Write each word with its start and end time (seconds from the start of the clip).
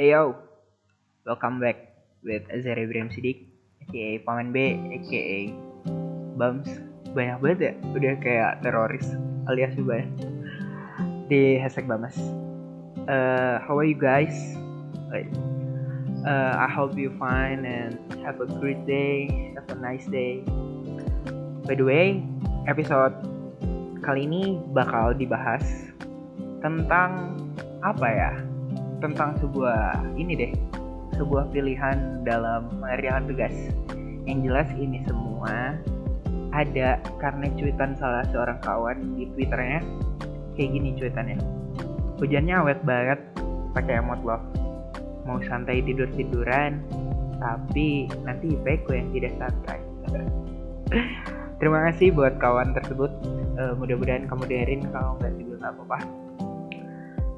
Hey 0.00 0.16
welcome 1.28 1.60
back 1.60 1.92
with 2.24 2.48
Azhar 2.48 2.72
Ibrahim 2.80 3.12
Sidik, 3.12 3.52
aka 3.84 4.16
Paman 4.24 4.48
B, 4.48 4.72
aka 4.96 5.52
Bams. 6.40 6.72
Banyak 7.12 7.36
banget 7.44 7.58
ya, 7.60 7.72
udah 7.92 8.14
kayak 8.24 8.64
teroris 8.64 9.04
alias 9.52 9.76
juga 9.76 10.00
ya. 10.00 10.08
Di 11.28 11.60
hashtag 11.60 11.84
Bamas. 11.84 12.16
Uh, 13.12 13.60
how 13.60 13.76
are 13.76 13.84
you 13.84 13.92
guys? 13.92 14.32
Uh, 15.12 16.56
I 16.56 16.64
hope 16.64 16.96
you 16.96 17.12
fine 17.20 17.68
and 17.68 18.00
have 18.24 18.40
a 18.40 18.48
great 18.48 18.80
day, 18.88 19.28
have 19.52 19.68
a 19.68 19.76
nice 19.84 20.08
day. 20.08 20.40
By 21.68 21.76
the 21.76 21.84
way, 21.84 22.24
episode 22.64 23.20
kali 24.00 24.24
ini 24.24 24.64
bakal 24.72 25.12
dibahas 25.12 25.92
tentang 26.64 27.36
apa 27.84 28.08
ya? 28.08 28.32
Tentang 29.00 29.36
sebuah 29.40 30.12
ini 30.20 30.32
deh, 30.36 30.52
sebuah 31.16 31.48
pilihan 31.50 32.24
dalam 32.24 32.68
mengerjakan 32.80 33.24
tugas. 33.32 33.54
Yang 34.28 34.38
jelas 34.46 34.68
ini 34.76 35.00
semua 35.08 35.80
ada 36.50 37.00
karena 37.18 37.46
cuitan 37.56 37.96
salah 37.96 38.26
seorang 38.28 38.58
kawan 38.60 39.16
di 39.16 39.24
twitternya 39.34 39.80
kayak 40.54 40.70
gini 40.76 40.88
cuitannya. 41.00 41.38
Hujannya 42.20 42.54
awet 42.60 42.80
banget, 42.84 43.20
pakai 43.72 44.04
emot 44.04 44.20
love. 44.20 44.44
Mau 45.24 45.40
santai 45.48 45.80
tidur 45.80 46.10
tiduran, 46.12 46.84
tapi 47.40 48.10
nanti 48.28 48.52
IPku 48.52 48.90
yang 48.92 49.08
tidak 49.16 49.32
santai. 49.40 49.80
Terima 51.60 51.88
kasih 51.88 52.12
buat 52.12 52.36
kawan 52.36 52.76
tersebut. 52.76 53.12
Uh, 53.56 53.76
mudah-mudahan 53.76 54.24
kamu 54.28 54.48
dengerin 54.48 54.82
kalau 54.92 55.16
nggak 55.20 55.32
juga 55.36 55.54
nggak 55.60 55.72
apa-apa. 55.76 56.19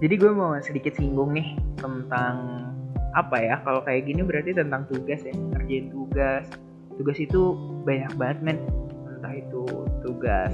Jadi 0.03 0.19
gue 0.19 0.35
mau 0.35 0.51
sedikit 0.59 0.99
singgung 0.99 1.31
nih 1.31 1.55
tentang 1.79 2.67
apa 3.15 3.39
ya? 3.39 3.63
Kalau 3.63 3.87
kayak 3.87 4.11
gini 4.11 4.27
berarti 4.27 4.51
tentang 4.51 4.83
tugas 4.91 5.23
ya, 5.23 5.31
ngerjain 5.31 5.95
tugas. 5.95 6.43
Tugas 6.99 7.23
itu 7.23 7.55
banyak 7.87 8.11
banget 8.19 8.39
men. 8.43 8.59
Entah 9.07 9.31
itu 9.31 9.63
tugas 10.03 10.51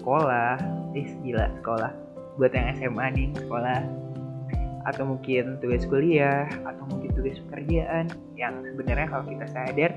sekolah, 0.00 0.56
eh 0.96 1.12
gila 1.20 1.52
sekolah. 1.60 1.92
Buat 2.40 2.56
yang 2.56 2.72
SMA 2.80 3.06
nih 3.12 3.28
sekolah, 3.36 3.84
atau 4.88 5.04
mungkin 5.04 5.60
tugas 5.60 5.84
kuliah, 5.84 6.48
atau 6.64 6.88
mungkin 6.88 7.12
tugas 7.12 7.36
pekerjaan 7.52 8.08
yang 8.32 8.64
sebenarnya 8.64 9.12
kalau 9.12 9.28
kita 9.28 9.44
sadar 9.52 9.92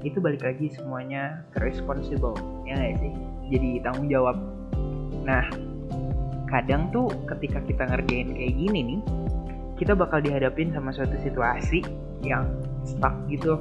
itu 0.00 0.18
balik 0.18 0.40
lagi 0.40 0.72
semuanya 0.72 1.44
responsible 1.60 2.32
ya 2.64 2.72
nggak 2.72 2.96
sih 3.04 3.12
jadi 3.52 3.84
tanggung 3.84 4.08
jawab 4.08 4.36
nah 5.28 5.44
kadang 6.50 6.90
tuh 6.90 7.06
ketika 7.30 7.62
kita 7.62 7.86
ngerjain 7.86 8.34
kayak 8.34 8.54
gini 8.58 8.80
nih 8.82 9.00
kita 9.80 9.96
bakal 9.96 10.20
dihadapin 10.20 10.68
sama 10.76 10.92
suatu 10.92 11.16
situasi 11.24 11.80
yang 12.20 12.44
stuck 12.84 13.16
gitu. 13.32 13.56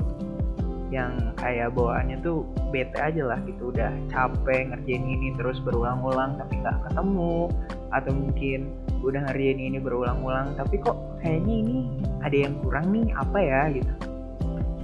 Yang 0.89 1.37
kayak 1.37 1.77
bawaannya 1.77 2.19
tuh 2.19 2.43
bete 2.75 2.99
aja 2.99 3.23
lah 3.23 3.39
gitu. 3.47 3.71
Udah 3.71 3.93
capek 4.11 4.73
ngerjain 4.73 5.05
ini 5.05 5.31
terus 5.39 5.63
berulang-ulang 5.63 6.35
tapi 6.35 6.59
nggak 6.59 6.91
ketemu. 6.91 7.47
Atau 7.95 8.11
mungkin 8.11 8.59
udah 8.99 9.31
ngerjain 9.31 9.59
ini 9.63 9.77
berulang-ulang 9.79 10.59
tapi 10.59 10.75
kok 10.83 10.97
kayaknya 11.23 11.55
ini 11.55 11.79
ada 12.19 12.35
yang 12.35 12.53
kurang 12.59 12.91
nih 12.91 13.15
apa 13.15 13.39
ya 13.39 13.61
gitu. 13.71 13.93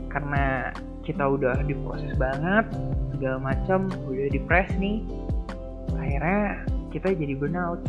Karena 0.08 0.72
kita 1.04 1.28
udah 1.28 1.60
diproses 1.68 2.16
banget 2.16 2.64
segala 3.12 3.44
macam 3.44 3.92
udah 4.08 4.32
depres 4.32 4.72
nih. 4.80 5.04
Akhirnya 6.00 6.64
kita 6.96 7.12
jadi 7.12 7.36
burnout. 7.36 7.84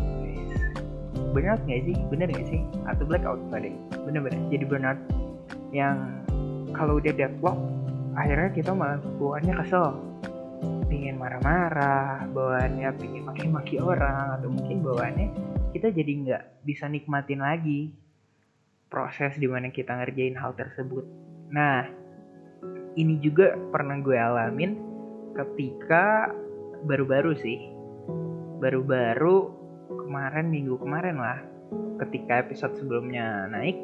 Burnout 1.30 1.62
nggak 1.62 1.82
sih? 1.86 1.96
Bener 2.10 2.26
nggak 2.26 2.46
sih? 2.50 2.60
Atau 2.90 3.06
blackout 3.06 3.38
tadi 3.54 3.70
bener-bener 4.02 4.42
jadi 4.50 4.66
burnout 4.66 4.98
yang 5.70 6.26
kalau 6.74 6.98
udah 6.98 7.14
deadlock 7.14 7.54
akhirnya 8.18 8.50
kita 8.50 8.74
malah 8.74 8.98
bawaannya 9.22 9.54
kesel. 9.62 9.94
Pingin 10.90 11.14
marah-marah 11.22 12.26
bawaannya 12.34 12.90
pingin 12.98 13.22
maki-maki 13.22 13.78
orang 13.78 14.42
atau 14.42 14.50
mungkin 14.50 14.82
bawaannya 14.82 15.26
kita 15.70 15.94
jadi 15.94 16.12
nggak 16.26 16.42
bisa 16.66 16.90
nikmatin 16.90 17.46
lagi 17.46 17.94
proses 18.90 19.38
di 19.38 19.46
mana 19.46 19.70
kita 19.70 19.94
ngerjain 19.94 20.34
hal 20.34 20.50
tersebut. 20.58 21.06
Nah 21.54 21.86
ini 22.98 23.22
juga 23.22 23.54
pernah 23.70 24.00
gue 24.02 24.16
alamin 24.18 24.72
ketika 25.36 26.32
baru-baru 26.88 27.36
sih 27.36 27.76
baru-baru 28.58 29.36
kemarin 29.86 30.46
minggu 30.50 30.74
kemarin 30.80 31.16
lah 31.20 31.38
ketika 32.04 32.44
episode 32.44 32.74
sebelumnya 32.76 33.50
naik 33.50 33.76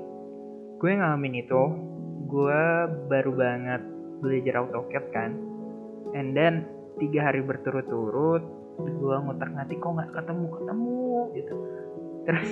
gue 0.83 0.99
ngalamin 0.99 1.39
itu. 1.39 1.63
Gue 2.27 2.63
baru 3.07 3.31
banget 3.39 3.83
belajar 4.19 4.67
AutoCAD 4.67 5.07
kan. 5.15 5.31
And 6.19 6.35
then 6.35 6.67
tiga 6.99 7.31
hari 7.31 7.39
berturut-turut 7.47 8.43
gue 8.83 9.15
ngutak 9.15 9.53
ngatik 9.53 9.79
kok 9.79 9.95
nggak 9.95 10.11
ketemu 10.11 10.47
ketemu 10.59 11.07
gitu. 11.39 11.55
Terus 12.27 12.51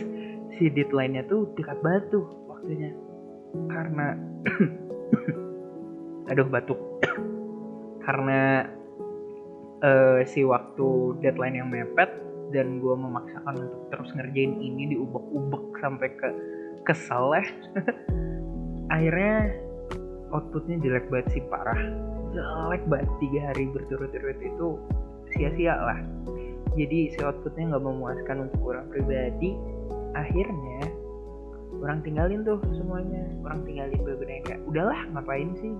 si 0.55 0.65
deadline-nya 0.71 1.27
tuh 1.27 1.51
dekat 1.59 1.83
tuh 2.15 2.27
waktunya. 2.47 2.95
Karena 3.67 4.15
aduh 6.31 6.47
batuk. 6.47 6.79
Karena 8.07 8.63
uh, 9.85 10.21
si 10.29 10.45
waktu 10.45 11.17
deadline 11.25 11.57
yang 11.57 11.69
mepet 11.73 12.11
dan 12.51 12.83
gue 12.83 12.95
memaksakan 12.95 13.55
untuk 13.63 13.83
terus 13.95 14.11
ngerjain 14.19 14.59
ini 14.59 14.97
diubek-ubek 14.97 15.65
sampai 15.79 16.09
ke 16.19 16.29
kesel 16.85 17.39
ya. 17.39 17.45
Akhirnya 18.95 19.55
outputnya 20.35 20.83
jelek 20.83 21.07
banget 21.09 21.39
sih 21.39 21.43
parah. 21.47 21.79
Jelek 22.35 22.83
banget 22.91 23.11
tiga 23.23 23.41
hari 23.55 23.71
berturut-turut 23.71 24.39
itu 24.43 24.69
sia-sia 25.35 25.79
lah. 25.79 26.01
Jadi 26.75 27.15
si 27.15 27.19
outputnya 27.23 27.75
nggak 27.75 27.85
memuaskan 27.87 28.51
untuk 28.51 28.61
orang 28.67 28.87
pribadi. 28.91 29.55
Akhirnya 30.19 30.91
orang 31.79 32.03
tinggalin 32.03 32.43
tuh 32.43 32.59
semuanya. 32.75 33.31
Orang 33.47 33.63
tinggalin 33.63 33.99
beberapa 34.03 34.43
kayak 34.51 34.63
udahlah 34.67 35.07
ngapain 35.15 35.55
sih 35.63 35.71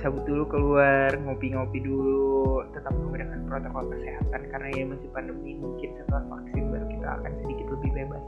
cabut 0.00 0.24
dulu 0.24 0.44
keluar 0.48 1.12
ngopi-ngopi 1.12 1.84
dulu 1.84 2.64
tetap 2.72 2.92
menggunakan 2.96 3.44
protokol 3.44 3.84
kesehatan 3.92 4.40
karena 4.48 4.68
ini 4.72 4.84
masih 4.96 5.08
pandemi 5.12 5.52
mungkin 5.60 5.92
setelah 6.00 6.24
vaksin 6.32 6.64
baru 6.72 6.86
kita 6.88 7.08
akan 7.20 7.32
sedikit 7.44 7.66
lebih 7.68 7.90
bebas. 7.92 8.24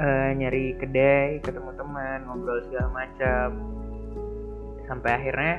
Uh, 0.00 0.30
nyari 0.40 0.72
kedai 0.80 1.44
ketemu 1.44 1.70
teman 1.76 2.18
ngobrol 2.24 2.60
segala 2.72 2.88
macam. 3.04 3.48
Sampai 4.88 5.10
akhirnya 5.12 5.54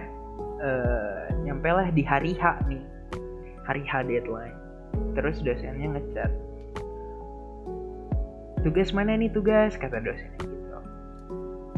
uh, 0.62 1.22
nyampe 1.46 1.70
lah 1.70 1.88
di 1.94 2.02
hari 2.02 2.34
H 2.42 2.66
nih 2.66 2.84
hari 3.70 3.86
H 3.86 4.02
deadline. 4.10 4.58
Terus 5.14 5.46
dosennya 5.46 5.94
ngechat. 5.94 6.32
Tugas 8.66 8.90
mana 8.98 9.14
nih 9.14 9.30
tugas? 9.30 9.78
Kata 9.78 10.02
dosennya 10.02 10.42
gitu 10.42 10.65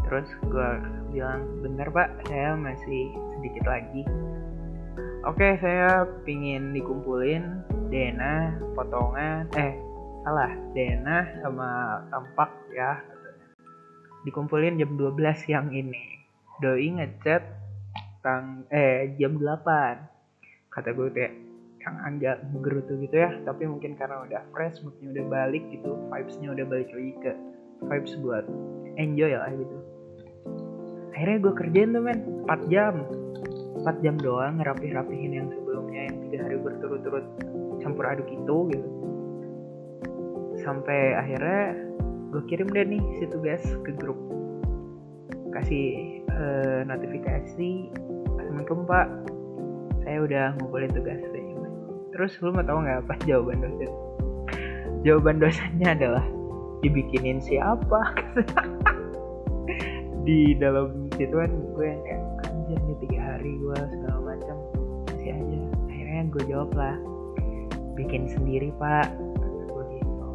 terus 0.08 0.28
gue 0.48 0.70
bilang 1.12 1.44
bener 1.60 1.88
pak 1.92 2.10
saya 2.28 2.56
masih 2.56 3.12
sedikit 3.38 3.68
lagi. 3.68 4.04
Oke 5.28 5.60
saya 5.60 6.08
pingin 6.24 6.72
dikumpulin 6.72 7.64
DNA 7.92 8.64
potongan 8.76 9.52
eh 9.60 9.76
salah 10.24 10.52
DNA 10.72 11.44
sama 11.44 12.02
tampak 12.12 12.52
ya 12.72 13.00
dikumpulin 14.24 14.80
jam 14.80 14.96
12 14.96 15.44
siang 15.44 15.68
ini. 15.76 16.24
Doi 16.64 16.88
ngechat 16.90 17.44
tang 18.24 18.66
eh 18.72 19.12
jam 19.20 19.36
8 19.36 20.72
kata 20.74 20.90
gue 20.94 21.10
kayak 21.10 21.34
yang 21.88 21.96
agak 22.04 22.38
menggerutu 22.52 23.00
gitu 23.00 23.16
ya 23.16 23.32
tapi 23.48 23.64
mungkin 23.64 23.96
karena 23.96 24.28
udah 24.28 24.42
fresh 24.52 24.84
moodnya 24.84 25.08
udah 25.16 25.26
balik 25.32 25.64
gitu 25.72 25.96
vibesnya 26.12 26.52
udah 26.52 26.66
balik 26.68 26.90
lagi 26.92 27.14
ke 27.24 27.32
vibes 27.88 28.14
buat 28.20 28.46
enjoy 29.00 29.32
lah 29.32 29.48
gitu 29.56 29.77
akhirnya 31.18 31.50
gue 31.50 31.54
kerjain 31.58 31.98
tuh 31.98 32.04
men. 32.06 32.20
4 32.46 32.70
jam. 32.70 33.02
4 33.82 34.06
jam 34.06 34.16
doang 34.22 34.62
ngerapih-rapihin 34.62 35.34
yang 35.34 35.50
sebelumnya 35.50 36.14
yang 36.14 36.18
tiga 36.30 36.38
hari 36.46 36.62
berturut-turut 36.62 37.26
campur 37.82 38.06
aduk 38.06 38.30
itu 38.30 38.58
gitu. 38.70 38.90
Sampai 40.62 41.18
akhirnya 41.18 41.74
gue 42.30 42.44
kirim 42.46 42.70
deh 42.70 42.86
nih 42.86 43.02
si 43.18 43.26
tugas 43.34 43.66
ke 43.82 43.98
grup. 43.98 44.18
Kasih 45.58 46.22
uh, 46.30 46.86
notifikasi 46.86 47.90
assalamualaikum 48.38 48.86
pak. 48.86 49.10
Saya 50.06 50.22
udah 50.22 50.46
ngumpulin 50.62 50.94
tugas 50.94 51.18
deh. 51.34 51.46
Terus 52.14 52.38
lu 52.46 52.54
mau 52.54 52.62
tau 52.62 52.78
nggak 52.78 53.10
apa 53.10 53.14
jawaban 53.26 53.66
dosen? 53.66 53.90
Jawaban 55.02 55.42
dosennya 55.42 55.98
adalah 55.98 56.26
dibikinin 56.86 57.42
siapa? 57.42 58.14
Di 60.28 60.54
dalam 60.60 61.07
situan 61.18 61.50
gue 61.74 61.86
yang 61.86 62.02
kayak 62.06 62.24
anjir 62.46 62.80
nih 62.86 62.98
tiga 63.02 63.20
hari 63.20 63.52
gue 63.58 63.78
segala 63.90 64.18
macam 64.22 64.56
masih 65.10 65.34
aja. 65.34 65.58
Akhirnya 65.90 66.22
gue 66.30 66.44
jawab 66.46 66.72
lah. 66.78 66.96
Bikin 67.98 68.30
sendiri 68.30 68.70
pak. 68.78 69.10
Gue 69.68 69.84
gitu. 69.98 70.26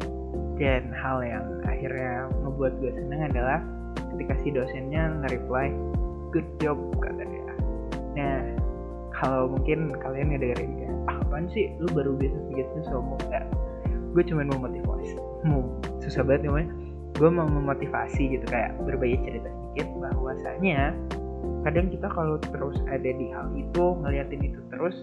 Dan 0.59 0.91
hal 0.91 1.23
yang 1.23 1.45
akhirnya 1.63 2.27
membuat 2.43 2.75
gue 2.83 2.91
seneng 2.91 3.31
adalah 3.31 3.63
ketika 4.13 4.35
si 4.43 4.51
dosennya 4.51 5.09
nge-reply 5.23 5.71
good 6.35 6.45
job 6.59 6.75
kata 6.99 7.23
dia. 7.23 7.55
Nah 8.19 8.39
kalau 9.15 9.55
mungkin 9.55 9.95
kalian 10.03 10.35
ngedengerin 10.35 10.71
kayak 10.83 10.95
ah, 11.07 11.23
apaan 11.23 11.47
sih? 11.47 11.71
Lu 11.79 11.87
baru 11.95 12.19
bisa 12.19 12.35
begitu 12.51 12.83
sombong. 12.91 13.23
Enggak 13.31 13.47
gue 14.13 14.23
cuma 14.29 14.45
mau 14.45 14.59
motivasi. 14.67 15.17
Mau 15.47 15.63
susah 16.03 16.21
banget 16.27 16.51
namanya 16.51 16.69
gue 17.13 17.29
mau 17.29 17.45
memotivasi 17.45 18.35
gitu 18.35 18.45
kayak 18.49 18.73
berbagi 18.83 19.21
cerita 19.21 19.62
sedikit 19.73 19.89
bahwasanya 20.05 20.93
kadang 21.65 21.89
kita 21.89 22.05
kalau 22.13 22.37
terus 22.37 22.77
ada 22.93 23.09
di 23.09 23.33
hal 23.33 23.49
itu 23.57 23.83
ngeliatin 24.05 24.45
itu 24.45 24.61
terus 24.69 24.93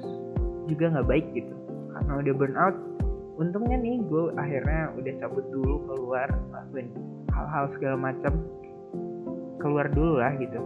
juga 0.71 0.95
nggak 0.95 1.11
baik 1.11 1.27
gitu. 1.35 1.51
Karena 1.91 2.23
udah 2.23 2.35
burn 2.39 2.55
out 2.55 2.77
untungnya 3.43 3.83
nih 3.83 3.99
gue 4.07 4.31
akhirnya 4.39 4.95
udah 4.95 5.13
cabut 5.19 5.43
dulu 5.51 5.83
keluar 5.91 6.31
lakuin 6.55 6.87
hal-hal 7.35 7.67
segala 7.75 7.97
macam. 7.99 8.33
Keluar 9.59 9.91
dulu 9.91 10.23
lah 10.23 10.39
gitu. 10.39 10.63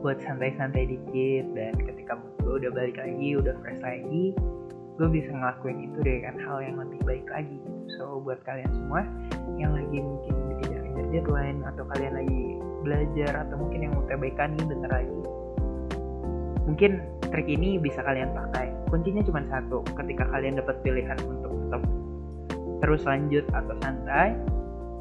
Buat 0.00 0.24
santai-santai 0.24 0.88
dikit 0.88 1.44
dan 1.52 1.76
ketika 1.76 2.16
gue 2.40 2.56
udah 2.64 2.72
balik 2.72 2.96
lagi 2.96 3.36
udah 3.36 3.52
fresh 3.60 3.84
lagi 3.84 4.32
gue 4.98 5.06
bisa 5.14 5.30
ngelakuin 5.30 5.78
itu 5.86 5.98
dengan 6.02 6.34
hal 6.42 6.58
yang 6.58 6.74
lebih 6.82 6.98
baik 7.06 7.26
lagi 7.30 7.54
so 7.94 8.18
buat 8.18 8.42
kalian 8.42 8.66
semua 8.74 9.06
yang 9.54 9.70
lagi 9.70 10.02
mungkin 10.02 10.34
dikejar-kejar 10.58 11.06
deadline 11.14 11.62
atau 11.62 11.86
kalian 11.94 12.18
lagi 12.18 12.57
belajar 12.82 13.46
atau 13.46 13.56
mungkin 13.58 13.86
yang 13.86 13.92
mau 13.94 14.04
TBK 14.06 14.38
nih 14.54 14.64
bentar 14.66 14.90
lagi. 14.90 15.20
Mungkin 16.68 16.90
trik 17.32 17.48
ini 17.48 17.80
bisa 17.80 18.04
kalian 18.04 18.32
pakai. 18.36 18.72
Kuncinya 18.92 19.22
cuma 19.24 19.40
satu 19.48 19.84
ketika 19.96 20.24
kalian 20.28 20.60
dapat 20.60 20.80
pilihan 20.84 21.18
untuk 21.24 21.52
tetap 21.52 21.82
terus 22.78 23.02
lanjut 23.02 23.42
atau 23.50 23.74
santai 23.82 24.38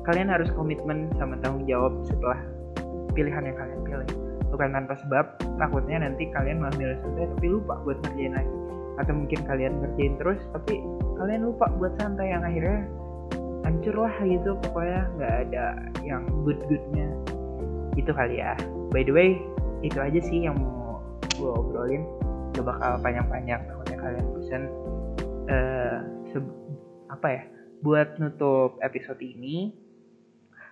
kalian 0.08 0.34
harus 0.34 0.50
komitmen 0.56 1.12
sama 1.20 1.38
tanggung 1.44 1.68
jawab 1.70 1.94
setelah 2.08 2.40
pilihan 3.12 3.44
yang 3.44 3.58
kalian 3.60 3.80
pilih. 3.84 4.10
Bukan 4.48 4.72
tanpa 4.72 4.96
sebab 5.04 5.26
takutnya 5.60 6.08
nanti 6.08 6.32
kalian 6.32 6.64
milih 6.64 6.98
santai 7.04 7.28
tapi 7.28 7.48
lupa 7.52 7.76
buat 7.84 8.00
ngerjain 8.08 8.34
lagi. 8.34 8.58
Atau 8.98 9.14
mungkin 9.14 9.40
kalian 9.44 9.74
ngerjain 9.84 10.16
terus 10.18 10.40
tapi 10.56 10.80
kalian 11.20 11.52
lupa 11.52 11.68
buat 11.76 11.94
santai 12.00 12.32
yang 12.32 12.42
akhirnya 12.42 12.88
hancur 13.68 13.96
lah 14.00 14.16
gitu 14.24 14.56
pokoknya 14.64 15.02
nggak 15.20 15.34
ada 15.44 15.66
yang 16.08 16.24
good 16.48 16.56
goodnya 16.72 17.12
itu 17.98 18.14
kali 18.14 18.40
ya. 18.40 18.54
By 18.94 19.04
the 19.04 19.12
way 19.12 19.42
itu 19.82 19.98
aja 19.98 20.22
sih 20.22 20.46
yang 20.46 20.62
mau 20.62 21.02
gue 21.36 21.52
obrolin. 21.52 22.06
Gak 22.54 22.66
bakal 22.66 23.02
panjang-panjang 23.02 23.62
takutnya 23.70 23.98
kalian 24.02 24.26
bosan 24.34 24.64
uh, 25.50 25.98
apa 27.08 27.28
ya 27.34 27.44
buat 27.82 28.22
nutup 28.22 28.78
episode 28.86 29.18
ini 29.22 29.74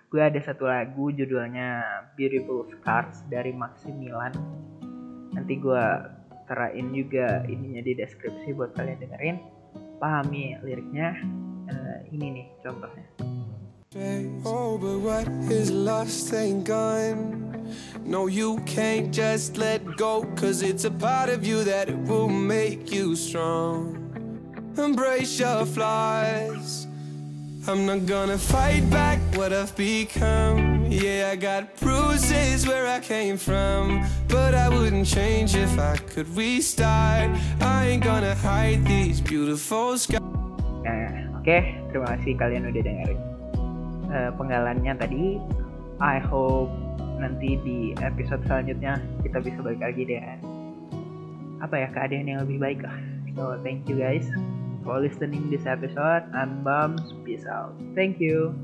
gue 0.06 0.22
ada 0.22 0.38
satu 0.38 0.70
lagu 0.70 1.10
judulnya 1.10 1.82
Beautiful 2.14 2.70
Scars 2.70 3.26
dari 3.26 3.50
Maximilian. 3.50 4.30
Nanti 5.34 5.58
gue 5.58 5.84
terain 6.46 6.86
juga 6.94 7.42
ininya 7.50 7.82
di 7.82 7.92
deskripsi 7.98 8.54
buat 8.54 8.70
kalian 8.78 9.02
dengerin. 9.02 9.36
Pahami 9.98 10.62
liriknya. 10.62 11.18
Uh, 11.66 11.98
ini 12.14 12.26
nih 12.30 12.46
contohnya 12.62 13.02
Oh, 14.44 14.76
but 14.76 14.98
what 14.98 15.28
is 15.50 15.70
lost 15.70 16.32
ain't 16.34 16.64
gone. 16.64 17.72
No, 18.04 18.26
you 18.26 18.60
can't 18.66 19.12
just 19.12 19.56
let 19.56 19.96
go, 19.96 20.24
cause 20.36 20.60
it's 20.60 20.84
a 20.84 20.90
part 20.90 21.30
of 21.30 21.46
you 21.46 21.64
that 21.64 21.88
will 22.04 22.28
make 22.28 22.92
you 22.92 23.16
strong. 23.16 23.96
Embrace 24.76 25.40
your 25.40 25.64
flaws. 25.64 26.86
I'm 27.66 27.86
not 27.86 28.04
gonna 28.06 28.38
fight 28.38 28.88
back 28.90 29.18
what 29.34 29.52
I've 29.52 29.74
become. 29.76 30.86
Yeah, 30.90 31.30
I 31.32 31.36
got 31.36 31.74
bruises 31.80 32.66
where 32.66 32.86
I 32.86 33.00
came 33.00 33.38
from. 33.38 34.06
But 34.28 34.54
I 34.54 34.68
wouldn't 34.68 35.06
change 35.06 35.56
if 35.56 35.78
I 35.78 35.96
could 35.96 36.28
restart. 36.36 37.30
I 37.60 37.86
ain't 37.86 38.04
gonna 38.04 38.34
hide 38.34 38.84
these 38.84 39.20
beautiful 39.20 39.98
skies. 39.98 40.20
Nah, 40.20 41.40
oke, 41.40 41.42
okay. 41.42 41.80
terima 41.90 42.06
kasih 42.14 42.38
kalian 42.38 42.70
udah 42.70 42.82
dengerin 42.84 43.35
uh, 44.16 44.30
penggalannya 44.32 44.96
tadi. 44.96 45.36
I 46.00 46.16
hope 46.20 46.72
nanti 47.20 47.56
di 47.64 47.78
episode 48.00 48.44
selanjutnya 48.48 49.00
kita 49.24 49.40
bisa 49.40 49.60
balik 49.60 49.80
lagi 49.84 50.04
dengan 50.04 50.40
apa 51.60 51.84
ya 51.84 51.88
keadaan 51.92 52.28
yang 52.28 52.40
lebih 52.44 52.60
baik 52.60 52.80
lah. 52.84 52.96
So 53.36 53.60
thank 53.60 53.84
you 53.88 54.00
guys 54.00 54.24
for 54.86 55.02
listening 55.02 55.50
this 55.50 55.66
episode 55.66 56.22
and 56.30 56.62
bums 56.62 57.10
peace 57.26 57.42
out 57.50 57.74
thank 57.98 58.22
you 58.22 58.54